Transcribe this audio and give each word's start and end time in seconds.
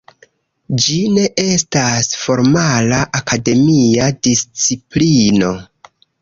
Ĝi 0.85 0.95
ne 1.17 1.25
estas 1.43 2.09
formala 2.21 3.03
akademia 3.19 4.09
disciplino. 4.29 5.53